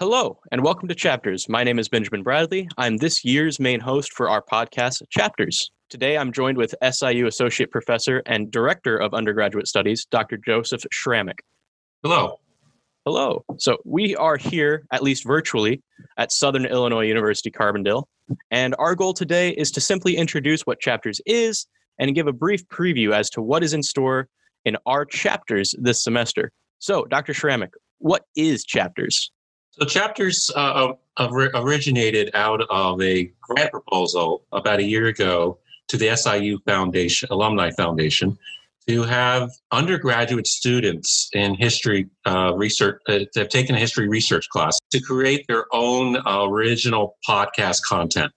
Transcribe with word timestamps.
Hello, 0.00 0.38
and 0.50 0.64
welcome 0.64 0.88
to 0.88 0.94
Chapters. 0.94 1.46
My 1.46 1.62
name 1.62 1.78
is 1.78 1.90
Benjamin 1.90 2.22
Bradley. 2.22 2.66
I'm 2.78 2.96
this 2.96 3.22
year's 3.22 3.60
main 3.60 3.80
host 3.80 4.14
for 4.14 4.30
our 4.30 4.40
podcast, 4.40 5.02
Chapters. 5.10 5.70
Today, 5.90 6.16
I'm 6.16 6.32
joined 6.32 6.56
with 6.56 6.74
SIU 6.90 7.26
Associate 7.26 7.70
Professor 7.70 8.22
and 8.24 8.50
Director 8.50 8.96
of 8.96 9.12
Undergraduate 9.12 9.68
Studies, 9.68 10.06
Dr. 10.10 10.38
Joseph 10.38 10.84
Sramek. 10.90 11.40
Hello. 12.02 12.38
Hello. 13.04 13.44
So, 13.58 13.76
we 13.84 14.16
are 14.16 14.38
here, 14.38 14.86
at 14.90 15.02
least 15.02 15.26
virtually, 15.26 15.82
at 16.16 16.32
Southern 16.32 16.64
Illinois 16.64 17.04
University 17.04 17.50
Carbondale. 17.50 18.04
And 18.50 18.74
our 18.78 18.94
goal 18.94 19.12
today 19.12 19.50
is 19.50 19.70
to 19.72 19.82
simply 19.82 20.16
introduce 20.16 20.62
what 20.62 20.80
Chapters 20.80 21.20
is 21.26 21.66
and 21.98 22.14
give 22.14 22.26
a 22.26 22.32
brief 22.32 22.66
preview 22.68 23.12
as 23.12 23.28
to 23.28 23.42
what 23.42 23.62
is 23.62 23.74
in 23.74 23.82
store 23.82 24.28
in 24.64 24.78
our 24.86 25.04
chapters 25.04 25.74
this 25.78 26.02
semester. 26.02 26.52
So, 26.78 27.04
Dr. 27.04 27.34
Sramek, 27.34 27.72
what 27.98 28.24
is 28.34 28.64
Chapters? 28.64 29.30
So 29.72 29.86
chapters 29.86 30.50
uh, 30.54 30.92
originated 31.18 32.30
out 32.34 32.62
of 32.70 33.00
a 33.00 33.32
grant 33.40 33.70
proposal 33.70 34.44
about 34.52 34.80
a 34.80 34.84
year 34.84 35.06
ago 35.06 35.58
to 35.88 35.96
the 35.96 36.14
SIU 36.16 36.58
Foundation, 36.66 37.28
Alumni 37.30 37.70
Foundation, 37.76 38.36
to 38.88 39.02
have 39.02 39.50
undergraduate 39.70 40.46
students 40.46 41.28
in 41.34 41.54
history 41.54 42.08
uh, 42.26 42.52
research 42.56 43.00
uh, 43.08 43.20
have 43.36 43.48
taken 43.48 43.74
a 43.74 43.78
history 43.78 44.08
research 44.08 44.48
class 44.48 44.78
to 44.90 45.00
create 45.00 45.44
their 45.46 45.66
own 45.72 46.16
original 46.26 47.16
podcast 47.28 47.82
content. 47.86 48.32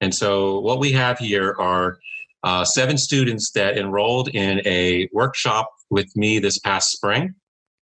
And 0.00 0.14
so 0.14 0.60
what 0.60 0.78
we 0.78 0.92
have 0.92 1.18
here 1.18 1.56
are 1.58 1.98
uh, 2.44 2.64
seven 2.64 2.96
students 2.96 3.50
that 3.52 3.76
enrolled 3.76 4.28
in 4.28 4.60
a 4.64 5.08
workshop 5.12 5.68
with 5.90 6.14
me 6.16 6.38
this 6.38 6.58
past 6.60 6.92
spring. 6.92 7.34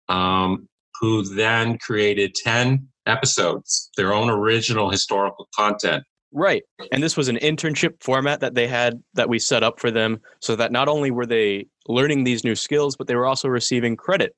Um, 0.09 0.67
who 1.01 1.23
then 1.23 1.77
created 1.79 2.35
10 2.35 2.87
episodes, 3.07 3.89
their 3.97 4.13
own 4.13 4.29
original 4.29 4.89
historical 4.89 5.49
content. 5.55 6.03
Right. 6.31 6.63
And 6.93 7.03
this 7.03 7.17
was 7.17 7.27
an 7.27 7.37
internship 7.37 8.01
format 8.01 8.39
that 8.39 8.55
they 8.55 8.67
had 8.67 9.03
that 9.15 9.27
we 9.27 9.37
set 9.37 9.63
up 9.63 9.81
for 9.81 9.91
them 9.91 10.21
so 10.39 10.55
that 10.55 10.71
not 10.71 10.87
only 10.87 11.11
were 11.11 11.25
they 11.25 11.67
learning 11.87 12.23
these 12.23 12.45
new 12.45 12.55
skills, 12.55 12.95
but 12.95 13.07
they 13.07 13.15
were 13.15 13.25
also 13.25 13.49
receiving 13.49 13.97
credit 13.97 14.33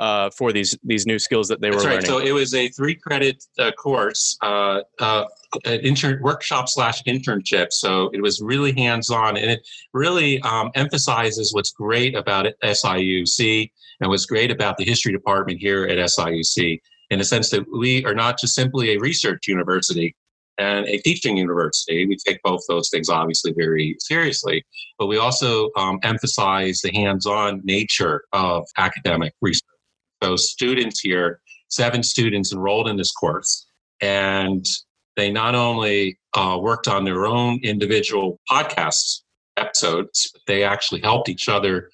uh, 0.00 0.30
for 0.30 0.50
these 0.50 0.76
these 0.82 1.06
new 1.06 1.18
skills 1.18 1.46
that 1.48 1.60
they 1.60 1.70
That's 1.70 1.84
were 1.84 1.90
right. 1.90 2.02
learning. 2.02 2.10
So 2.10 2.18
it 2.18 2.32
was 2.32 2.54
a 2.54 2.68
three 2.68 2.94
credit 2.94 3.44
uh, 3.58 3.70
course, 3.72 4.36
uh, 4.42 4.80
uh, 4.98 5.26
an 5.66 5.80
intern 5.80 6.20
workshop 6.22 6.68
slash 6.68 7.02
internship. 7.04 7.70
So 7.70 8.10
it 8.14 8.22
was 8.22 8.40
really 8.40 8.72
hands 8.72 9.10
on, 9.10 9.36
and 9.36 9.50
it 9.50 9.60
really 9.92 10.40
um, 10.40 10.70
emphasizes 10.74 11.52
what's 11.52 11.70
great 11.70 12.16
about 12.16 12.46
SIUC 12.64 13.70
and 14.00 14.08
what's 14.08 14.24
great 14.24 14.50
about 14.50 14.78
the 14.78 14.84
history 14.84 15.12
department 15.12 15.60
here 15.60 15.84
at 15.84 15.98
SIUC 15.98 16.80
in 17.10 17.18
the 17.18 17.24
sense 17.24 17.50
that 17.50 17.64
we 17.70 18.02
are 18.06 18.14
not 18.14 18.38
just 18.40 18.54
simply 18.54 18.92
a 18.92 18.98
research 18.98 19.46
university 19.46 20.16
and 20.56 20.86
a 20.86 20.98
teaching 20.98 21.36
university. 21.36 22.06
We 22.06 22.16
take 22.16 22.42
both 22.42 22.62
those 22.68 22.88
things 22.88 23.10
obviously 23.10 23.52
very 23.52 23.96
seriously, 23.98 24.64
but 24.98 25.08
we 25.08 25.18
also 25.18 25.70
um, 25.76 25.98
emphasize 26.02 26.80
the 26.80 26.92
hands 26.92 27.26
on 27.26 27.60
nature 27.64 28.22
of 28.32 28.66
academic 28.78 29.34
research. 29.42 29.66
So, 30.22 30.36
students 30.36 31.00
here, 31.00 31.40
seven 31.68 32.02
students 32.02 32.52
enrolled 32.52 32.88
in 32.88 32.96
this 32.96 33.12
course, 33.12 33.66
and 34.00 34.64
they 35.16 35.30
not 35.30 35.54
only 35.54 36.18
uh, 36.34 36.58
worked 36.60 36.88
on 36.88 37.04
their 37.04 37.26
own 37.26 37.60
individual 37.62 38.40
podcasts 38.50 39.22
episodes, 39.56 40.30
but 40.32 40.42
they 40.46 40.64
actually 40.64 41.00
helped 41.00 41.28
each 41.28 41.48
other 41.48 41.90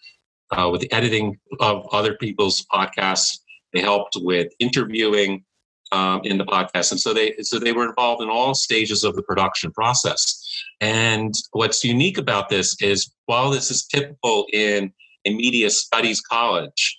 uh, 0.50 0.68
with 0.70 0.80
the 0.80 0.92
editing 0.92 1.38
of 1.60 1.86
other 1.92 2.14
people's 2.14 2.64
podcasts. 2.72 3.38
They 3.72 3.80
helped 3.80 4.16
with 4.20 4.52
interviewing 4.60 5.44
um, 5.92 6.20
in 6.24 6.38
the 6.38 6.44
podcast, 6.44 6.90
and 6.92 7.00
so 7.00 7.12
they 7.12 7.34
so 7.42 7.58
they 7.58 7.72
were 7.72 7.88
involved 7.88 8.22
in 8.22 8.28
all 8.28 8.54
stages 8.54 9.04
of 9.04 9.14
the 9.14 9.22
production 9.22 9.70
process. 9.72 10.42
And 10.80 11.34
what's 11.52 11.84
unique 11.84 12.18
about 12.18 12.48
this 12.48 12.76
is, 12.80 13.10
while 13.26 13.50
this 13.50 13.70
is 13.70 13.86
typical 13.86 14.46
in 14.52 14.92
a 15.26 15.34
media 15.34 15.70
studies 15.70 16.20
college 16.20 16.98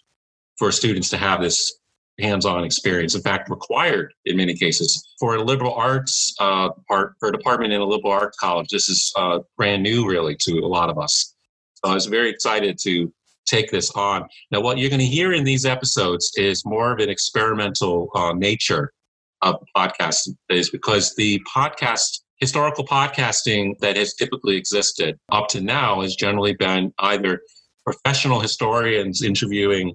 for 0.58 0.72
students 0.72 1.10
to 1.10 1.18
have 1.18 1.42
this 1.42 1.80
hands-on 2.20 2.64
experience, 2.64 3.16
in 3.16 3.22
fact, 3.22 3.50
required 3.50 4.12
in 4.26 4.38
many 4.38 4.56
cases 4.56 5.08
for 5.20 5.36
a 5.36 5.44
liberal 5.44 5.74
arts 5.74 6.34
uh, 6.40 6.70
part 6.88 7.14
for 7.20 7.30
a 7.30 7.32
department 7.32 7.72
in 7.74 7.82
a 7.82 7.86
liberal 7.86 8.12
arts 8.12 8.38
college. 8.38 8.68
This 8.70 8.90
is 8.90 9.14
uh, 9.16 9.40
brand 9.56 9.84
new, 9.84 10.08
really, 10.08 10.36
to 10.42 10.60
a 10.60 10.68
lot 10.68 10.90
of 10.90 10.98
us. 10.98 11.36
So 11.76 11.92
I 11.92 11.94
was 11.94 12.08
very 12.08 12.30
excited 12.30 12.80
to 12.84 13.14
take 13.46 13.72
this 13.72 13.92
on. 13.92 14.28
Now, 14.52 14.62
what 14.62 14.78
you're 14.78 14.90
going 14.90 15.00
to 15.00 15.06
hear 15.06 15.34
in 15.34 15.44
these 15.44 15.66
episodes 15.66 16.32
is 16.36 16.66
more 16.66 16.92
of 16.92 17.00
an 17.00 17.10
experimental 17.10 18.10
uh, 18.16 18.34
nature 18.34 18.92
of 19.44 19.64
podcast 19.76 20.30
is 20.50 20.70
because 20.72 21.16
the 21.16 21.40
podcast 21.56 22.22
historical 22.38 22.86
podcasting 22.86 23.78
that 23.80 23.98
has 23.98 24.14
typically 24.14 24.56
existed 24.56 25.18
up 25.32 25.48
to 25.50 25.62
now 25.62 26.02
has 26.02 26.16
generally 26.16 26.54
been 26.54 26.94
either 27.00 27.42
professional 27.84 28.40
historians 28.40 29.24
interviewing 29.24 29.94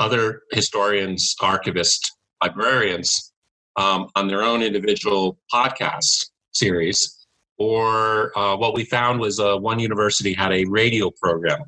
other 0.00 0.42
historians, 0.50 1.36
archivists, 1.40 2.10
librarians 2.42 3.32
um, 3.76 4.08
on 4.16 4.26
their 4.26 4.42
own 4.42 4.62
individual 4.62 5.38
podcast 5.52 6.26
series. 6.52 7.26
Or 7.58 8.36
uh, 8.36 8.56
what 8.56 8.74
we 8.74 8.84
found 8.84 9.20
was 9.20 9.38
uh, 9.38 9.56
one 9.58 9.78
university 9.78 10.32
had 10.32 10.52
a 10.52 10.64
radio 10.64 11.10
program. 11.22 11.60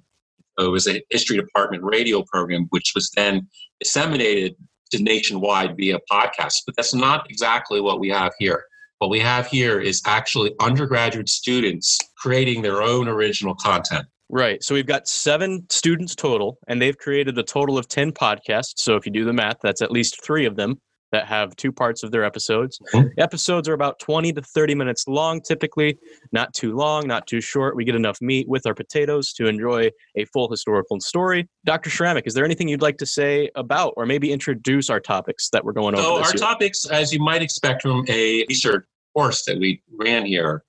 So 0.58 0.66
it 0.66 0.70
was 0.70 0.88
a 0.88 1.02
history 1.10 1.36
department 1.36 1.82
radio 1.84 2.22
program, 2.22 2.66
which 2.70 2.92
was 2.94 3.10
then 3.14 3.46
disseminated 3.78 4.56
to 4.92 5.02
nationwide 5.02 5.76
via 5.76 5.98
podcast. 6.10 6.54
But 6.66 6.76
that's 6.76 6.94
not 6.94 7.30
exactly 7.30 7.80
what 7.80 8.00
we 8.00 8.08
have 8.08 8.32
here. 8.38 8.64
What 8.98 9.10
we 9.10 9.20
have 9.20 9.46
here 9.48 9.80
is 9.80 10.00
actually 10.06 10.54
undergraduate 10.60 11.28
students 11.28 11.98
creating 12.16 12.62
their 12.62 12.82
own 12.82 13.08
original 13.08 13.54
content. 13.54 14.06
Right. 14.32 14.62
So 14.64 14.74
we've 14.74 14.86
got 14.86 15.06
seven 15.06 15.66
students 15.68 16.16
total, 16.16 16.58
and 16.66 16.80
they've 16.80 16.96
created 16.96 17.36
a 17.36 17.42
total 17.42 17.76
of 17.76 17.86
10 17.86 18.12
podcasts. 18.12 18.72
So 18.78 18.96
if 18.96 19.04
you 19.04 19.12
do 19.12 19.26
the 19.26 19.32
math, 19.34 19.58
that's 19.62 19.82
at 19.82 19.92
least 19.92 20.24
three 20.24 20.46
of 20.46 20.56
them 20.56 20.80
that 21.12 21.26
have 21.26 21.54
two 21.56 21.70
parts 21.70 22.02
of 22.02 22.10
their 22.10 22.24
episodes. 22.24 22.78
Mhm. 22.94 23.10
Episodes 23.18 23.68
are 23.68 23.74
about 23.74 23.98
20 23.98 24.32
to 24.32 24.40
30 24.40 24.74
minutes 24.74 25.06
long, 25.06 25.42
typically, 25.42 25.98
not 26.32 26.54
too 26.54 26.74
long, 26.74 27.06
not 27.06 27.26
too 27.26 27.42
short. 27.42 27.76
We 27.76 27.84
get 27.84 27.94
enough 27.94 28.16
meat 28.22 28.48
with 28.48 28.66
our 28.66 28.74
potatoes 28.74 29.34
to 29.34 29.46
enjoy 29.46 29.90
a 30.16 30.24
full 30.32 30.48
historical 30.50 30.98
story. 31.00 31.46
Dr. 31.66 31.90
Sramek, 31.90 32.22
is 32.26 32.32
there 32.32 32.46
anything 32.46 32.68
you'd 32.68 32.80
like 32.80 32.96
to 32.96 33.06
say 33.06 33.50
about 33.54 33.92
or 33.98 34.06
maybe 34.06 34.32
introduce 34.32 34.88
our 34.88 35.00
topics 35.00 35.50
that 35.50 35.62
we're 35.62 35.72
going 35.72 35.94
over? 35.94 36.02
So 36.02 36.14
our 36.14 36.28
year? 36.28 36.32
topics, 36.38 36.86
as 36.86 37.12
you 37.12 37.20
might 37.20 37.42
expect 37.42 37.82
from 37.82 38.06
a 38.08 38.46
research 38.48 38.86
course 39.14 39.44
that 39.46 39.58
we 39.58 39.82
ran 39.96 40.24
here, 40.26 40.64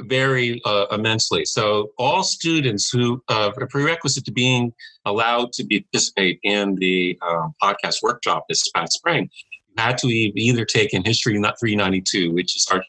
vary 0.00 0.60
uh, 0.64 0.86
immensely. 0.90 1.44
So 1.44 1.90
all 1.98 2.22
students 2.22 2.90
who 2.90 3.22
uh, 3.28 3.52
a 3.56 3.66
prerequisite 3.66 4.24
to 4.24 4.32
being 4.32 4.72
allowed 5.04 5.52
to 5.54 5.64
be, 5.64 5.80
participate 5.80 6.40
in 6.42 6.76
the 6.76 7.18
um, 7.22 7.54
podcast 7.62 8.02
workshop 8.02 8.46
this 8.48 8.68
past 8.70 8.92
spring 8.92 9.30
had 9.76 9.98
to 9.98 10.08
either 10.08 10.64
take 10.64 10.92
in 10.92 11.04
history 11.04 11.38
not 11.38 11.58
392, 11.58 12.32
which 12.32 12.56
is 12.56 12.66
our 12.70 12.82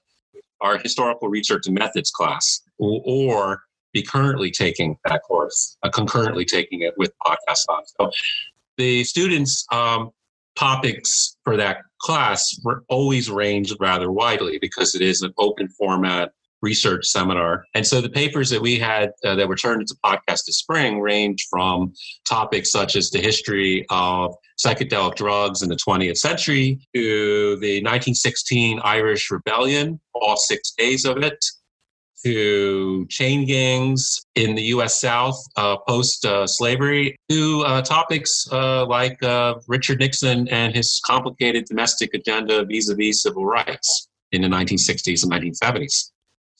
our 0.61 0.77
historical 0.77 1.27
research 1.27 1.65
and 1.65 1.75
methods 1.75 2.11
class, 2.11 2.61
or, 2.77 3.01
or 3.03 3.61
be 3.93 4.03
currently 4.03 4.51
taking 4.51 4.95
that 5.05 5.21
course, 5.23 5.77
uh, 5.83 5.89
concurrently 5.89 6.45
taking 6.45 6.81
it 6.81 6.93
with 6.97 7.11
podcast 7.25 7.65
on. 7.67 7.81
So 7.99 8.11
the 8.77 9.03
students 9.03 9.65
um, 9.71 10.11
topics 10.55 11.37
for 11.43 11.57
that 11.57 11.79
class 12.01 12.59
always 12.89 13.29
ranged 13.29 13.75
rather 13.79 14.11
widely 14.11 14.57
because 14.59 14.95
it 14.95 15.01
is 15.01 15.21
an 15.21 15.33
open 15.37 15.67
format 15.69 16.31
research 16.61 17.07
seminar. 17.07 17.65
And 17.73 17.85
so 17.85 18.01
the 18.01 18.09
papers 18.09 18.49
that 18.51 18.61
we 18.61 18.77
had 18.77 19.11
uh, 19.25 19.35
that 19.35 19.47
were 19.47 19.55
turned 19.55 19.81
into 19.81 19.95
podcast 20.05 20.45
this 20.45 20.57
spring 20.57 20.99
range 20.99 21.47
from 21.49 21.93
topics 22.27 22.71
such 22.71 22.95
as 22.95 23.09
the 23.09 23.19
history 23.19 23.85
of 23.89 24.35
psychedelic 24.63 25.15
drugs 25.15 25.61
in 25.63 25.69
the 25.69 25.75
20th 25.75 26.17
century 26.17 26.79
to 26.93 27.55
the 27.57 27.79
1916 27.79 28.79
Irish 28.83 29.31
Rebellion, 29.31 29.99
all 30.13 30.37
six 30.37 30.71
days 30.77 31.05
of 31.05 31.17
it, 31.17 31.43
to 32.23 33.05
chain 33.07 33.45
gangs 33.45 34.25
in 34.35 34.55
the 34.55 34.63
U.S. 34.75 34.99
South 34.99 35.41
uh, 35.55 35.77
post 35.87 36.25
uh, 36.25 36.47
slavery, 36.47 37.15
to 37.29 37.61
uh, 37.61 37.81
topics 37.81 38.47
uh, 38.51 38.85
like 38.85 39.21
uh, 39.23 39.55
Richard 39.67 39.99
Nixon 39.99 40.47
and 40.49 40.75
his 40.75 41.01
complicated 41.05 41.65
domestic 41.65 42.13
agenda 42.13 42.65
vis 42.65 42.89
a 42.89 42.95
vis 42.95 43.23
civil 43.23 43.45
rights 43.45 44.07
in 44.31 44.41
the 44.41 44.47
1960s 44.47 45.23
and 45.23 45.31
1970s. 45.31 46.11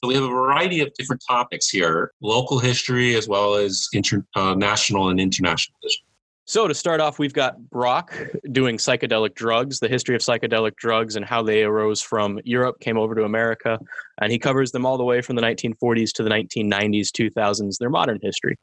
So 0.03 0.07
we 0.07 0.15
have 0.15 0.23
a 0.23 0.29
variety 0.29 0.81
of 0.81 0.91
different 0.95 1.21
topics 1.27 1.69
here 1.69 2.11
local 2.21 2.57
history 2.57 3.15
as 3.15 3.27
well 3.27 3.53
as 3.53 3.87
international 3.93 5.09
and 5.09 5.19
international 5.19 5.77
history. 5.83 6.10
So 6.51 6.67
to 6.67 6.75
start 6.75 6.99
off, 6.99 7.17
we've 7.17 7.33
got 7.33 7.69
Brock 7.69 8.13
doing 8.51 8.75
psychedelic 8.75 9.35
drugs, 9.35 9.79
the 9.79 9.87
history 9.87 10.15
of 10.15 10.21
psychedelic 10.21 10.75
drugs 10.75 11.15
and 11.15 11.23
how 11.23 11.41
they 11.41 11.63
arose 11.63 12.01
from 12.01 12.41
Europe, 12.43 12.81
came 12.81 12.97
over 12.97 13.15
to 13.15 13.23
America, 13.23 13.79
and 14.19 14.33
he 14.33 14.37
covers 14.37 14.73
them 14.73 14.85
all 14.85 14.97
the 14.97 15.03
way 15.05 15.21
from 15.21 15.37
the 15.37 15.41
1940s 15.41 16.11
to 16.11 16.23
the 16.23 16.29
1990s, 16.29 17.07
2000s, 17.07 17.77
their 17.77 17.89
modern 17.89 18.19
history. 18.21 18.57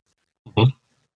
So 0.54 0.66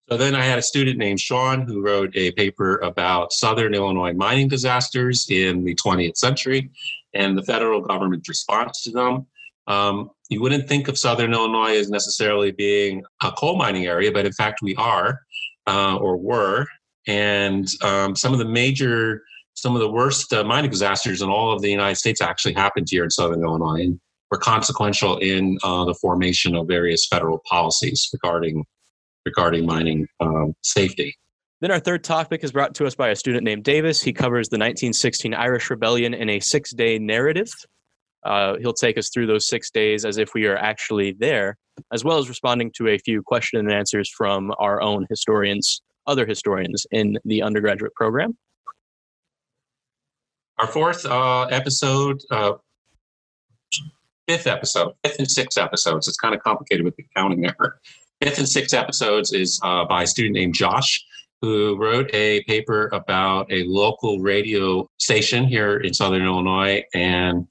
So 0.08 0.16
then 0.16 0.34
I 0.34 0.46
had 0.46 0.58
a 0.58 0.62
student 0.62 0.96
named 0.96 1.20
Sean 1.20 1.60
who 1.60 1.82
wrote 1.82 2.16
a 2.16 2.32
paper 2.32 2.78
about 2.78 3.34
Southern 3.34 3.74
Illinois 3.74 4.14
mining 4.14 4.48
disasters 4.48 5.26
in 5.28 5.64
the 5.64 5.74
20th 5.74 6.16
century 6.16 6.70
and 7.12 7.36
the 7.36 7.42
federal 7.42 7.82
government's 7.82 8.30
response 8.30 8.82
to 8.84 8.92
them. 8.92 9.26
Um, 9.66 10.08
you 10.30 10.40
wouldn't 10.40 10.70
think 10.70 10.88
of 10.88 10.96
Southern 10.96 11.34
Illinois 11.34 11.76
as 11.76 11.90
necessarily 11.90 12.50
being 12.50 13.04
a 13.22 13.30
coal 13.32 13.56
mining 13.56 13.84
area, 13.84 14.10
but 14.10 14.24
in 14.24 14.32
fact 14.32 14.62
we 14.62 14.74
are 14.76 15.20
uh, 15.66 15.96
or 15.96 16.16
were. 16.16 16.66
And 17.06 17.66
um, 17.82 18.14
some 18.14 18.32
of 18.32 18.38
the 18.38 18.44
major, 18.44 19.22
some 19.54 19.74
of 19.74 19.80
the 19.80 19.90
worst 19.90 20.32
uh, 20.32 20.44
mining 20.44 20.70
disasters 20.70 21.22
in 21.22 21.28
all 21.28 21.52
of 21.52 21.62
the 21.62 21.70
United 21.70 21.96
States 21.96 22.20
actually 22.20 22.54
happened 22.54 22.86
here 22.90 23.04
in 23.04 23.10
Southern 23.10 23.42
Illinois 23.42 23.82
and 23.82 24.00
were 24.30 24.38
consequential 24.38 25.18
in 25.18 25.58
uh, 25.62 25.84
the 25.84 25.94
formation 25.94 26.54
of 26.54 26.66
various 26.66 27.06
federal 27.06 27.40
policies 27.48 28.08
regarding 28.12 28.64
regarding 29.24 29.64
mining 29.64 30.06
um, 30.20 30.54
safety. 30.62 31.14
Then 31.60 31.70
our 31.70 31.78
third 31.78 32.02
topic 32.02 32.42
is 32.42 32.50
brought 32.50 32.74
to 32.74 32.86
us 32.86 32.96
by 32.96 33.10
a 33.10 33.16
student 33.16 33.44
named 33.44 33.62
Davis. 33.62 34.02
He 34.02 34.12
covers 34.12 34.48
the 34.48 34.56
1916 34.56 35.32
Irish 35.32 35.70
Rebellion 35.70 36.12
in 36.12 36.28
a 36.28 36.40
six-day 36.40 36.98
narrative. 36.98 37.52
Uh, 38.24 38.56
he'll 38.60 38.72
take 38.72 38.96
us 38.96 39.08
through 39.10 39.26
those 39.26 39.48
six 39.48 39.70
days 39.70 40.04
as 40.04 40.18
if 40.18 40.34
we 40.34 40.46
are 40.46 40.56
actually 40.56 41.12
there, 41.18 41.56
as 41.92 42.04
well 42.04 42.18
as 42.18 42.28
responding 42.28 42.70
to 42.76 42.88
a 42.88 42.98
few 42.98 43.22
question 43.22 43.58
and 43.58 43.72
answers 43.72 44.08
from 44.08 44.52
our 44.58 44.80
own 44.80 45.06
historians, 45.08 45.82
other 46.06 46.26
historians 46.26 46.86
in 46.90 47.18
the 47.24 47.42
undergraduate 47.42 47.94
program. 47.94 48.36
Our 50.58 50.66
fourth 50.66 51.04
uh, 51.04 51.44
episode, 51.44 52.20
uh, 52.30 52.52
fifth 54.28 54.46
episode, 54.46 54.92
fifth 55.02 55.18
and 55.18 55.30
sixth 55.30 55.58
episodes. 55.58 56.06
It's 56.06 56.16
kind 56.16 56.34
of 56.34 56.42
complicated 56.42 56.84
with 56.84 56.94
the 56.96 57.04
counting 57.16 57.40
there. 57.40 57.80
Fifth 58.22 58.38
and 58.38 58.48
sixth 58.48 58.74
episodes 58.74 59.32
is 59.32 59.58
uh, 59.64 59.84
by 59.84 60.04
a 60.04 60.06
student 60.06 60.34
named 60.34 60.54
Josh 60.54 61.04
who 61.40 61.76
wrote 61.76 62.08
a 62.14 62.44
paper 62.44 62.88
about 62.92 63.50
a 63.50 63.64
local 63.64 64.20
radio 64.20 64.88
station 65.00 65.44
here 65.44 65.78
in 65.78 65.92
Southern 65.92 66.22
Illinois 66.22 66.84
and 66.94 67.48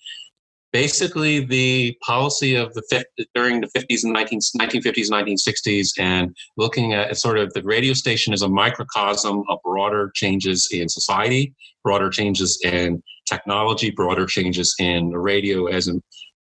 basically 0.71 1.45
the 1.45 1.97
policy 2.05 2.55
of 2.55 2.73
the 2.73 3.05
during 3.35 3.61
the 3.61 3.67
50s 3.67 4.03
and 4.03 4.13
19, 4.13 4.39
1950s 4.59 5.09
1960s 5.09 5.89
and 5.99 6.35
looking 6.57 6.93
at 6.93 7.17
sort 7.17 7.37
of 7.37 7.51
the 7.53 7.61
radio 7.63 7.93
station 7.93 8.33
as 8.33 8.41
a 8.41 8.49
microcosm 8.49 9.43
of 9.49 9.59
broader 9.63 10.11
changes 10.15 10.69
in 10.71 10.87
society 10.87 11.53
broader 11.83 12.09
changes 12.09 12.59
in 12.63 13.01
technology 13.25 13.89
broader 13.89 14.25
changes 14.25 14.75
in 14.79 15.09
the 15.09 15.19
radio 15.19 15.67
as 15.67 15.87
a 15.87 15.93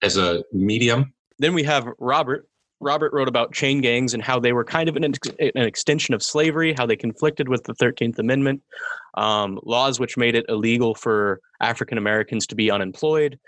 as 0.02 0.17
a 0.17 0.43
medium. 0.52 1.12
Then 1.38 1.55
we 1.55 1.62
have 1.64 1.87
robert. 1.99 2.46
Robert 2.82 3.12
wrote 3.12 3.28
about 3.28 3.52
chain 3.52 3.82
gangs 3.82 4.14
and 4.14 4.23
how 4.23 4.40
they 4.40 4.55
were 4.55 4.64
kind 4.64 4.88
of 4.88 4.96
an, 4.96 5.05
an 5.05 5.12
extension 5.55 6.14
of 6.14 6.23
slavery 6.23 6.73
how 6.73 6.87
they 6.87 6.96
conflicted 6.96 7.46
with 7.46 7.62
the 7.64 7.75
13th 7.75 8.19
amendment 8.19 8.62
um, 9.19 9.61
laws 9.64 10.00
which 10.00 10.16
made 10.16 10.34
it 10.34 10.46
illegal 10.49 10.94
for 10.94 11.43
african 11.61 11.99
americans 11.99 12.46
to 12.46 12.55
be 12.55 12.70
unemployed 12.70 13.38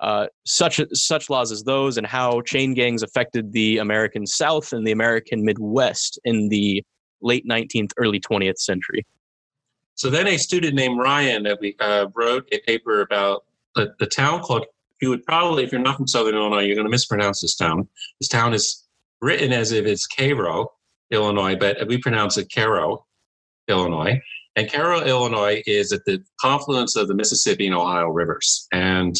uh, 0.00 0.26
such 0.44 0.80
such 0.92 1.30
laws 1.30 1.52
as 1.52 1.62
those 1.62 1.96
and 1.96 2.06
how 2.06 2.40
chain 2.42 2.74
gangs 2.74 3.02
affected 3.02 3.52
the 3.52 3.78
American 3.78 4.26
South 4.26 4.72
and 4.72 4.86
the 4.86 4.92
American 4.92 5.44
Midwest 5.44 6.18
in 6.24 6.48
the 6.48 6.82
late 7.22 7.46
19th, 7.48 7.92
early 7.96 8.20
20th 8.20 8.58
century. 8.58 9.06
So 9.94 10.10
then, 10.10 10.26
a 10.26 10.36
student 10.36 10.74
named 10.74 10.98
Ryan 10.98 11.46
we 11.60 11.76
uh, 11.80 12.06
wrote 12.14 12.48
a 12.52 12.58
paper 12.60 13.00
about 13.00 13.44
the, 13.74 13.94
the 13.98 14.06
town 14.06 14.40
called. 14.40 14.66
You 15.00 15.10
would 15.10 15.24
probably, 15.24 15.64
if 15.64 15.72
you're 15.72 15.80
not 15.80 15.96
from 15.96 16.06
Southern 16.06 16.34
Illinois, 16.34 16.62
you're 16.62 16.76
going 16.76 16.86
to 16.86 16.90
mispronounce 16.90 17.42
this 17.42 17.56
town. 17.56 17.86
This 18.20 18.28
town 18.28 18.54
is 18.54 18.84
written 19.20 19.52
as 19.52 19.72
if 19.72 19.84
it's 19.86 20.06
Cairo, 20.06 20.72
Illinois, 21.10 21.56
but 21.56 21.86
we 21.88 21.98
pronounce 21.98 22.38
it 22.38 22.50
Caro, 22.54 23.04
Illinois. 23.68 24.20
And 24.56 24.70
Caro, 24.70 25.02
Illinois 25.02 25.62
is 25.66 25.92
at 25.92 26.04
the 26.04 26.22
confluence 26.40 26.96
of 26.96 27.08
the 27.08 27.14
Mississippi 27.14 27.66
and 27.66 27.74
Ohio 27.74 28.08
rivers. 28.08 28.68
And 28.72 29.16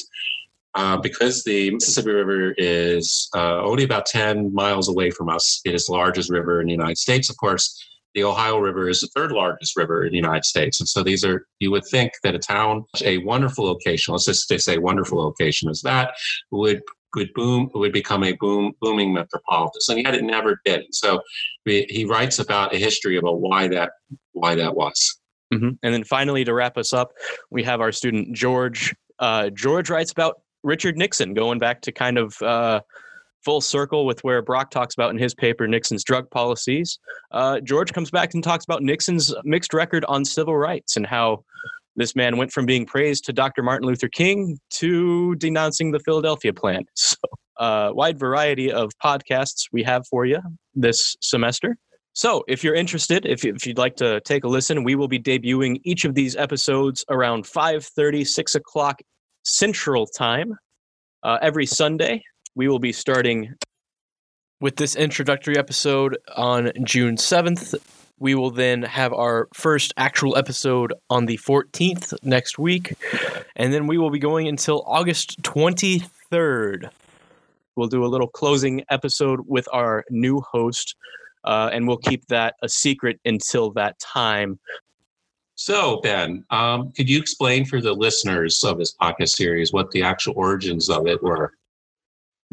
uh, 0.75 0.97
because 0.97 1.45
the 1.45 1.71
Mississippi 1.71 2.11
River 2.11 2.55
is 2.59 3.29
uh, 3.35 3.63
only 3.63 3.85
about 3.85 4.07
10 4.07 4.53
miles 4.53 4.89
away 4.89 5.11
from 5.11 5.29
us, 5.29 5.61
it 5.65 5.75
is 5.75 5.87
the 5.87 5.93
largest 5.93 6.31
river 6.31 6.61
in 6.61 6.67
the 6.67 6.73
United 6.73 6.99
States. 6.99 7.31
Of 7.31 7.37
course, 7.37 7.81
the 8.15 8.25
Ohio 8.25 8.59
River 8.59 8.89
is 8.89 9.01
the 9.01 9.09
third 9.09 9.33
largest 9.33 9.77
river 9.77 10.05
in 10.05 10.13
the 10.13 10.17
United 10.17 10.45
States. 10.45 10.81
And 10.81 10.89
so 10.89 11.03
these 11.03 11.25
are, 11.25 11.47
you 11.59 11.71
would 11.71 11.85
think 11.91 12.13
that 12.23 12.35
a 12.35 12.39
town, 12.39 12.85
a 13.05 13.19
wonderful 13.19 13.65
location, 13.65 14.13
let's 14.13 14.25
just 14.25 14.49
say 14.49 14.79
wonderful 14.79 15.19
location 15.19 15.69
as 15.69 15.83
that, 15.83 16.15
would 16.51 16.83
would 17.15 17.33
boom 17.35 17.71
would 17.75 17.93
become 17.93 18.25
a 18.25 18.33
boom 18.33 18.73
booming 18.81 19.13
metropolis 19.13 19.89
and 19.89 20.01
yet 20.03 20.15
it 20.15 20.25
never 20.25 20.61
did 20.65 20.83
so 20.91 21.21
he 21.65 22.05
writes 22.05 22.41
about 22.41 22.75
a 22.75 22.77
history 22.77 23.17
about 23.17 23.41
why 23.41 23.69
that 23.69 23.93
why 24.33 24.57
that 24.57 24.75
was 24.75 25.21
mm-hmm. 25.53 25.69
and 25.85 25.95
then 25.95 26.03
finally 26.03 26.45
to 26.45 26.53
wrap 26.53 26.77
us 26.77 26.93
up 26.93 27.13
we 27.53 27.63
have 27.63 27.81
our 27.81 27.93
student 27.93 28.35
george 28.35 28.93
uh, 29.21 29.49
george 29.51 29.91
writes 29.91 30.11
about 30.11 30.41
Richard 30.65 30.97
Nixon, 30.97 31.35
going 31.35 31.59
back 31.59 31.83
to 31.83 31.93
kind 31.93 32.19
of 32.19 32.41
uh, 32.43 32.81
full 33.45 33.61
circle 33.61 34.07
with 34.07 34.25
where 34.25 34.43
Brock 34.43 34.71
talks 34.71 34.95
about 34.95 35.11
in 35.11 35.19
his 35.19 35.35
paper 35.35 35.69
Nixon's 35.69 36.03
drug 36.03 36.31
policies. 36.31 36.99
Uh, 37.31 37.61
George 37.61 37.93
comes 37.93 38.11
back 38.11 38.35
and 38.35 38.43
talks 38.43 38.65
about 38.65 38.83
Nixon's 38.83 39.33
mixed 39.45 39.75
record 39.75 40.05
on 40.07 40.25
civil 40.25 40.57
rights 40.57 40.97
and 40.97 41.07
how 41.07 41.45
this 41.97 42.17
man 42.17 42.37
went 42.37 42.51
from 42.51 42.67
being 42.67 42.87
praised 42.87 43.25
to 43.27 43.33
Dr. 43.33 43.63
Martin 43.63 43.87
Luther 43.87 44.09
King 44.09 44.59
to 44.71 45.37
denouncing 45.37 45.93
the 45.93 46.01
Philadelphia 46.01 46.53
Plan. 46.53 46.85
So, 46.97 47.65
uh, 47.65 47.93
wide 47.95 48.19
variety 48.19 48.73
of 48.73 48.91
podcasts 49.03 49.69
we 49.71 49.85
have 49.85 50.05
for 50.09 50.27
you 50.27 50.41
this 50.75 51.15
semester. 51.21 51.77
So, 52.13 52.43
if 52.49 52.65
you're 52.65 52.75
interested, 52.75 53.27
if, 53.27 53.45
if 53.45 53.65
you'd 53.65 53.79
like 53.79 53.95
to 53.97 54.21
take 54.23 54.43
a 54.43 54.49
listen, 54.49 54.83
we 54.83 54.97
will 54.97 55.07
be 55.07 55.21
debuting 55.21 55.81
each 55.85 56.05
of 56.05 56.17
these 56.17 56.35
episodes 56.35 57.05
around 57.09 57.45
5:30, 57.45 58.27
6 58.27 58.55
o'clock 58.57 59.01
Central 59.45 60.07
Time 60.07 60.57
uh, 61.23 61.39
every 61.41 61.67
Sunday. 61.67 62.23
We 62.55 62.69
will 62.69 62.79
be 62.79 62.93
starting 62.93 63.55
with 64.61 64.77
this 64.77 64.97
introductory 64.97 65.59
episode 65.59 66.17
on 66.37 66.73
June 66.85 67.17
7th. 67.17 67.75
We 68.19 68.35
will 68.35 68.51
then 68.51 68.83
have 68.83 69.13
our 69.13 69.49
first 69.53 69.93
actual 69.97 70.37
episode 70.37 70.95
on 71.11 71.27
the 71.27 71.37
14th 71.39 72.15
next 72.23 72.59
week. 72.59 72.95
And 73.57 73.73
then 73.73 73.87
we 73.87 73.99
will 73.99 74.11
be 74.11 74.19
going 74.19 74.49
until 74.49 74.83
August 74.87 75.43
23rd. 75.43 76.89
We'll 77.77 77.89
do 77.89 78.05
a 78.05 78.07
little 78.07 78.29
closing 78.29 78.85
episode 78.89 79.41
with 79.47 79.69
our 79.73 80.05
new 80.09 80.41
host, 80.41 80.95
uh, 81.43 81.71
and 81.73 81.89
we'll 81.89 81.97
keep 81.97 82.25
that 82.29 82.55
a 82.63 82.69
secret 82.69 83.19
until 83.25 83.73
that 83.73 83.99
time. 83.99 84.61
So, 85.57 86.01
Ben, 86.03 86.45
um, 86.51 86.91
could 86.93 87.09
you 87.09 87.19
explain 87.19 87.65
for 87.65 87.81
the 87.81 87.93
listeners 87.93 88.63
of 88.65 88.79
this 88.79 88.95
podcast 88.95 89.31
series 89.31 89.73
what 89.73 89.91
the 89.93 90.03
actual 90.03 90.35
origins 90.37 90.91
of 90.91 91.07
it 91.07 91.23
were? 91.23 91.53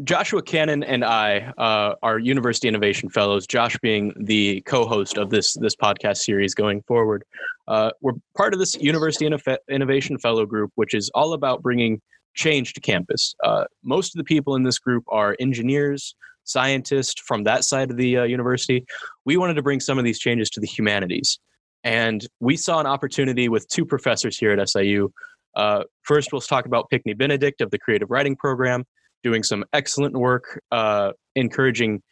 Joshua 0.04 0.42
Cannon 0.42 0.82
and 0.82 1.04
I 1.04 1.52
uh, 1.58 1.94
are 2.02 2.18
University 2.18 2.68
Innovation 2.68 3.08
Fellows. 3.08 3.46
Josh 3.46 3.76
being 3.82 4.12
the 4.16 4.60
co-host 4.62 5.18
of 5.18 5.30
this 5.30 5.54
this 5.54 5.76
podcast 5.76 6.18
series 6.18 6.54
going 6.54 6.82
forward. 6.82 7.24
Uh, 7.68 7.90
we're 8.00 8.14
part 8.36 8.52
of 8.52 8.58
this 8.58 8.74
University 8.76 9.28
Innovation 9.68 10.18
Fellow 10.18 10.46
group, 10.46 10.72
which 10.76 10.94
is 10.94 11.10
all 11.14 11.34
about 11.34 11.62
bringing 11.62 12.00
change 12.34 12.72
to 12.74 12.80
campus. 12.80 13.34
Uh, 13.44 13.64
most 13.82 14.14
of 14.14 14.18
the 14.18 14.24
people 14.24 14.56
in 14.56 14.62
this 14.62 14.78
group 14.78 15.04
are 15.08 15.36
engineers, 15.38 16.14
scientists 16.44 17.20
from 17.20 17.44
that 17.44 17.64
side 17.64 17.90
of 17.90 17.96
the 17.96 18.18
uh, 18.18 18.24
university. 18.24 18.84
We 19.24 19.36
wanted 19.36 19.54
to 19.54 19.62
bring 19.62 19.80
some 19.80 19.98
of 19.98 20.04
these 20.04 20.18
changes 20.18 20.50
to 20.50 20.60
the 20.60 20.66
humanities. 20.66 21.38
And 21.84 22.26
we 22.40 22.56
saw 22.56 22.80
an 22.80 22.86
opportunity 22.86 23.48
with 23.48 23.66
two 23.68 23.84
professors 23.84 24.38
here 24.38 24.52
at 24.52 24.68
SIU. 24.68 25.10
Uh, 25.54 25.84
first, 26.02 26.32
we'll 26.32 26.40
talk 26.40 26.66
about 26.66 26.88
Pinckney 26.90 27.14
Benedict 27.14 27.60
of 27.60 27.70
the 27.70 27.78
Creative 27.78 28.10
Writing 28.10 28.36
Program, 28.36 28.84
doing 29.22 29.42
some 29.42 29.64
excellent 29.72 30.16
work 30.16 30.60
uh, 30.70 31.12
encouraging 31.34 32.02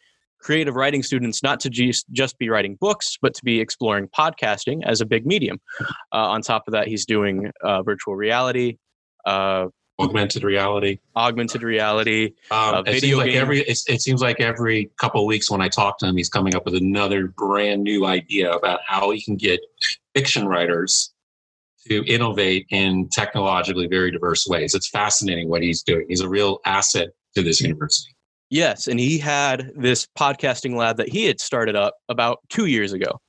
creative 0.41 0.75
writing 0.75 1.03
students 1.03 1.43
not 1.43 1.59
to 1.59 1.69
just, 1.69 2.37
be 2.39 2.49
writing 2.49 2.75
books, 2.79 3.17
but 3.21 3.33
to 3.35 3.43
be 3.43 3.59
exploring 3.59 4.07
podcasting 4.07 4.81
as 4.85 4.99
a 4.99 5.05
big 5.05 5.25
medium. 5.25 5.59
Uh, 6.11 6.29
on 6.29 6.41
top 6.41 6.63
of 6.67 6.73
that, 6.73 6.87
he's 6.87 7.05
doing 7.05 7.51
uh, 7.63 7.83
virtual 7.83 8.15
reality, 8.15 8.77
uh, 9.25 9.67
augmented 10.01 10.43
reality. 10.43 10.99
Augmented 11.15 11.63
reality 11.63 12.33
um, 12.51 12.83
it 12.87 13.01
seems 13.01 13.17
like 13.17 13.31
every 13.31 13.61
it, 13.61 13.79
it, 13.87 14.01
seems 14.01 14.21
like 14.21 14.39
every 14.39 14.91
couple 14.97 15.21
of 15.21 15.27
weeks 15.27 15.49
when 15.49 15.61
i 15.61 15.67
talk 15.67 15.97
to 15.99 16.05
him 16.05 16.17
he's 16.17 16.29
coming 16.29 16.55
up 16.55 16.65
with 16.65 16.75
another 16.75 17.27
brand 17.27 17.83
new 17.83 18.05
idea 18.05 18.51
about 18.51 18.79
how 18.85 19.11
he 19.11 19.21
can 19.21 19.35
get 19.35 19.59
fiction 20.13 20.47
writers 20.47 21.13
to 21.87 22.03
innovate 22.05 22.67
in 22.69 23.09
technologically 23.09 23.87
very 23.87 24.11
diverse 24.11 24.45
ways. 24.47 24.75
It's 24.75 24.89
fascinating 24.89 25.49
what 25.49 25.63
he's 25.63 25.81
doing. 25.81 26.05
He's 26.07 26.21
a 26.21 26.29
real 26.29 26.59
asset 26.65 27.09
to 27.35 27.41
this 27.41 27.61
university. 27.61 28.15
Yes 28.49 28.87
and 28.87 28.99
he 28.99 29.17
had 29.17 29.71
this 29.75 30.07
podcasting 30.17 30.75
lab 30.75 30.97
that 30.97 31.09
he 31.09 31.25
had 31.25 31.39
started 31.39 31.75
up 31.75 31.95
about 32.09 32.39
two 32.49 32.65
years 32.65 32.93
ago. 32.93 33.19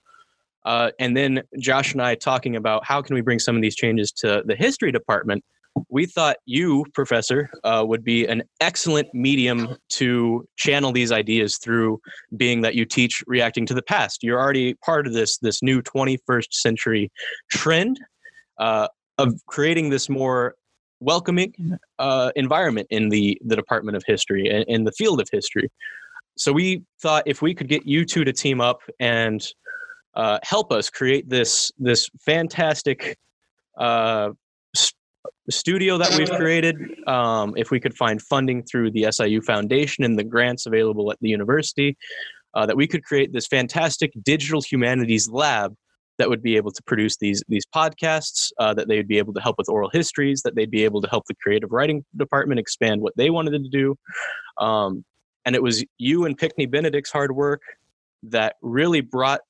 Uh, 0.64 0.92
and 1.00 1.16
then 1.16 1.42
josh 1.58 1.92
and 1.92 2.00
i 2.00 2.14
talking 2.14 2.54
about 2.54 2.84
how 2.84 3.02
can 3.02 3.14
we 3.16 3.20
bring 3.20 3.40
some 3.40 3.56
of 3.56 3.62
these 3.62 3.74
changes 3.74 4.12
to 4.12 4.44
the 4.46 4.54
history 4.54 4.92
department 4.92 5.42
we 5.88 6.06
thought 6.06 6.36
you, 6.46 6.84
Professor, 6.94 7.50
uh, 7.64 7.84
would 7.86 8.04
be 8.04 8.26
an 8.26 8.42
excellent 8.60 9.08
medium 9.12 9.76
to 9.90 10.46
channel 10.56 10.92
these 10.92 11.12
ideas 11.12 11.58
through, 11.58 12.00
being 12.36 12.60
that 12.62 12.74
you 12.74 12.84
teach 12.84 13.22
reacting 13.26 13.66
to 13.66 13.74
the 13.74 13.82
past. 13.82 14.22
You're 14.22 14.40
already 14.40 14.74
part 14.74 15.06
of 15.06 15.12
this 15.12 15.38
this 15.38 15.62
new 15.62 15.82
21st 15.82 16.52
century 16.52 17.10
trend 17.50 17.98
uh, 18.58 18.88
of 19.18 19.34
creating 19.46 19.90
this 19.90 20.08
more 20.08 20.54
welcoming 21.00 21.52
uh, 21.98 22.32
environment 22.36 22.86
in 22.90 23.08
the 23.08 23.38
the 23.44 23.56
Department 23.56 23.96
of 23.96 24.02
History 24.06 24.48
and 24.48 24.64
in 24.68 24.84
the 24.84 24.92
field 24.92 25.20
of 25.20 25.28
history. 25.30 25.70
So 26.36 26.52
we 26.52 26.82
thought 27.02 27.24
if 27.26 27.42
we 27.42 27.54
could 27.54 27.68
get 27.68 27.86
you 27.86 28.04
two 28.04 28.24
to 28.24 28.32
team 28.32 28.60
up 28.60 28.80
and 28.98 29.46
uh, 30.14 30.38
help 30.42 30.72
us 30.72 30.90
create 30.90 31.28
this 31.28 31.70
this 31.78 32.08
fantastic 32.24 33.18
uh, 33.78 34.30
st- 35.48 35.54
studio 35.54 35.98
that 35.98 36.16
we've 36.16 36.30
created. 36.30 36.76
Um, 37.06 37.54
if 37.56 37.70
we 37.70 37.80
could 37.80 37.96
find 37.96 38.20
funding 38.20 38.62
through 38.62 38.90
the 38.92 39.10
SIU 39.10 39.40
Foundation 39.40 40.04
and 40.04 40.18
the 40.18 40.24
grants 40.24 40.66
available 40.66 41.10
at 41.10 41.18
the 41.20 41.28
university, 41.28 41.96
uh, 42.54 42.66
that 42.66 42.76
we 42.76 42.86
could 42.86 43.04
create 43.04 43.32
this 43.32 43.46
fantastic 43.46 44.12
digital 44.22 44.60
humanities 44.60 45.28
lab 45.30 45.74
that 46.18 46.28
would 46.28 46.42
be 46.42 46.56
able 46.56 46.70
to 46.70 46.82
produce 46.82 47.16
these 47.16 47.42
these 47.48 47.64
podcasts. 47.74 48.50
Uh, 48.58 48.74
that 48.74 48.88
they 48.88 48.96
would 48.96 49.08
be 49.08 49.18
able 49.18 49.32
to 49.32 49.40
help 49.40 49.56
with 49.58 49.68
oral 49.68 49.90
histories. 49.90 50.42
That 50.42 50.54
they'd 50.54 50.70
be 50.70 50.84
able 50.84 51.00
to 51.00 51.08
help 51.08 51.24
the 51.26 51.34
creative 51.42 51.72
writing 51.72 52.04
department 52.16 52.60
expand 52.60 53.00
what 53.00 53.14
they 53.16 53.30
wanted 53.30 53.52
to 53.62 53.68
do. 53.70 53.96
Um, 54.58 55.04
and 55.44 55.56
it 55.56 55.62
was 55.62 55.84
you 55.98 56.24
and 56.24 56.36
Pinckney 56.36 56.66
Benedict's 56.66 57.10
hard 57.10 57.34
work 57.34 57.62
that 58.24 58.56
really 58.62 59.00
brought 59.00 59.40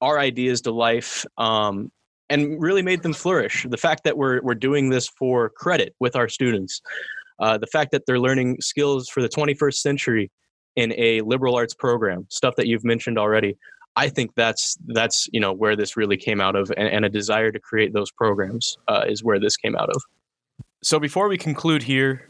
our 0.00 0.18
ideas 0.18 0.60
to 0.62 0.72
life 0.72 1.24
um, 1.38 1.90
and 2.30 2.60
really 2.60 2.82
made 2.82 3.02
them 3.02 3.12
flourish. 3.12 3.66
The 3.68 3.76
fact 3.76 4.04
that 4.04 4.16
we're, 4.16 4.40
we're 4.42 4.54
doing 4.54 4.90
this 4.90 5.08
for 5.08 5.50
credit 5.50 5.94
with 6.00 6.16
our 6.16 6.28
students, 6.28 6.80
uh, 7.38 7.58
the 7.58 7.66
fact 7.66 7.92
that 7.92 8.06
they're 8.06 8.18
learning 8.18 8.58
skills 8.60 9.08
for 9.08 9.22
the 9.22 9.28
21st 9.28 9.74
century 9.74 10.30
in 10.76 10.92
a 10.96 11.20
liberal 11.22 11.54
arts 11.54 11.74
program, 11.74 12.26
stuff 12.30 12.56
that 12.56 12.66
you've 12.66 12.84
mentioned 12.84 13.18
already. 13.18 13.56
I 13.96 14.08
think 14.08 14.34
that's 14.34 14.76
that's 14.88 15.28
you 15.32 15.38
know 15.38 15.52
where 15.52 15.76
this 15.76 15.96
really 15.96 16.16
came 16.16 16.40
out 16.40 16.56
of, 16.56 16.72
and, 16.76 16.88
and 16.88 17.04
a 17.04 17.08
desire 17.08 17.52
to 17.52 17.60
create 17.60 17.92
those 17.92 18.10
programs 18.10 18.76
uh, 18.88 19.04
is 19.06 19.22
where 19.22 19.38
this 19.38 19.56
came 19.56 19.76
out 19.76 19.88
of. 19.88 20.02
So 20.82 20.98
before 20.98 21.28
we 21.28 21.38
conclude 21.38 21.82
here, 21.82 22.28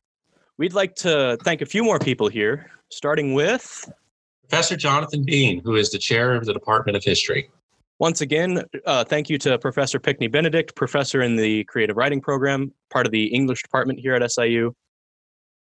we'd 0.58 0.74
like 0.74 0.94
to 0.96 1.38
thank 1.42 1.62
a 1.62 1.66
few 1.66 1.82
more 1.82 1.98
people 1.98 2.28
here, 2.28 2.70
starting 2.90 3.32
with 3.32 3.90
Professor 4.48 4.76
Jonathan 4.76 5.24
Bean, 5.24 5.62
who 5.64 5.74
is 5.74 5.90
the 5.90 5.98
chair 5.98 6.34
of 6.34 6.44
the 6.44 6.52
Department 6.52 6.96
of 6.96 7.04
History. 7.04 7.48
Once 8.00 8.20
again, 8.20 8.62
uh, 8.86 9.04
thank 9.04 9.30
you 9.30 9.38
to 9.38 9.56
Professor 9.58 10.00
Pinckney 10.00 10.26
Benedict, 10.26 10.74
professor 10.74 11.22
in 11.22 11.36
the 11.36 11.62
creative 11.64 11.96
writing 11.96 12.20
program, 12.20 12.72
part 12.90 13.06
of 13.06 13.12
the 13.12 13.26
English 13.26 13.62
department 13.62 14.00
here 14.00 14.14
at 14.14 14.30
SIU. 14.30 14.74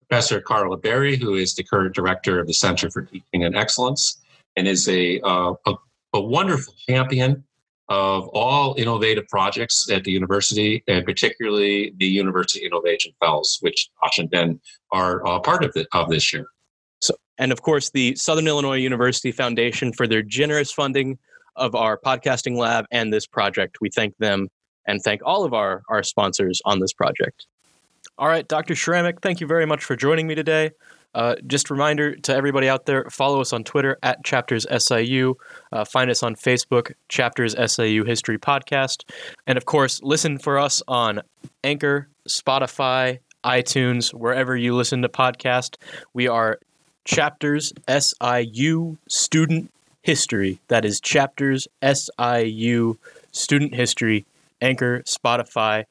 Professor 0.08 0.40
Carla 0.40 0.78
Berry, 0.78 1.16
who 1.16 1.34
is 1.34 1.54
the 1.54 1.62
current 1.62 1.94
director 1.94 2.38
of 2.38 2.46
the 2.46 2.54
Center 2.54 2.90
for 2.90 3.02
Teaching 3.02 3.44
and 3.44 3.54
Excellence 3.54 4.20
and 4.56 4.66
is 4.66 4.88
a, 4.88 5.20
uh, 5.20 5.54
a, 5.66 5.74
a 6.14 6.20
wonderful 6.20 6.74
champion 6.88 7.44
of 7.88 8.28
all 8.28 8.74
innovative 8.78 9.28
projects 9.28 9.90
at 9.90 10.04
the 10.04 10.10
university, 10.10 10.82
and 10.88 11.04
particularly 11.04 11.92
the 11.98 12.06
University 12.06 12.64
Innovation 12.64 13.12
Fellows, 13.20 13.58
which 13.60 13.90
Josh 14.02 14.18
and 14.18 14.30
Ben 14.30 14.60
are 14.92 15.26
uh, 15.26 15.40
part 15.40 15.64
of, 15.64 15.72
the, 15.74 15.86
of 15.92 16.08
this 16.08 16.32
year. 16.32 16.46
So, 17.00 17.14
and 17.38 17.52
of 17.52 17.60
course, 17.60 17.90
the 17.90 18.14
Southern 18.16 18.46
Illinois 18.46 18.76
University 18.76 19.32
Foundation 19.32 19.92
for 19.92 20.06
their 20.06 20.22
generous 20.22 20.72
funding 20.72 21.18
of 21.56 21.74
our 21.74 21.98
podcasting 21.98 22.56
lab 22.56 22.86
and 22.90 23.12
this 23.12 23.26
project. 23.26 23.78
We 23.80 23.90
thank 23.90 24.16
them 24.18 24.48
and 24.86 25.02
thank 25.02 25.20
all 25.24 25.44
of 25.44 25.54
our, 25.54 25.82
our 25.88 26.02
sponsors 26.02 26.60
on 26.64 26.80
this 26.80 26.92
project. 26.92 27.46
All 28.18 28.28
right, 28.28 28.46
Dr. 28.46 28.74
Sramek, 28.74 29.20
thank 29.20 29.40
you 29.40 29.46
very 29.46 29.66
much 29.66 29.84
for 29.84 29.96
joining 29.96 30.26
me 30.26 30.34
today. 30.34 30.70
Uh, 31.14 31.34
just 31.46 31.70
a 31.70 31.74
reminder 31.74 32.16
to 32.16 32.34
everybody 32.34 32.68
out 32.68 32.86
there 32.86 33.04
follow 33.10 33.40
us 33.40 33.52
on 33.52 33.64
Twitter 33.64 33.98
at 34.02 34.24
Chapters 34.24 34.66
SIU. 34.78 35.34
Uh, 35.70 35.84
find 35.84 36.10
us 36.10 36.22
on 36.22 36.34
Facebook, 36.34 36.92
Chapters 37.08 37.54
SIU 37.72 38.04
History 38.04 38.38
Podcast. 38.38 39.04
And 39.46 39.58
of 39.58 39.66
course, 39.66 40.02
listen 40.02 40.38
for 40.38 40.58
us 40.58 40.82
on 40.88 41.20
Anchor, 41.64 42.08
Spotify, 42.28 43.18
iTunes, 43.44 44.14
wherever 44.14 44.56
you 44.56 44.74
listen 44.74 45.02
to 45.02 45.08
podcast. 45.08 45.76
We 46.14 46.28
are 46.28 46.58
Chapters 47.04 47.72
SIU 47.88 48.96
Student 49.08 49.70
History. 50.02 50.60
That 50.68 50.84
is 50.84 51.00
Chapters 51.00 51.68
SIU 51.82 52.98
Student 53.30 53.74
History, 53.74 54.24
Anchor, 54.60 55.02
Spotify, 55.02 55.84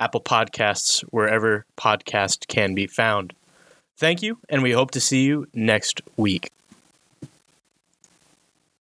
Apple 0.00 0.20
Podcasts, 0.20 1.00
wherever 1.10 1.66
podcast 1.76 2.46
can 2.46 2.74
be 2.74 2.86
found. 2.86 3.34
Thank 3.96 4.22
you, 4.22 4.38
and 4.48 4.62
we 4.62 4.70
hope 4.70 4.92
to 4.92 5.00
see 5.00 5.24
you 5.24 5.46
next 5.52 6.00
week. 6.16 6.50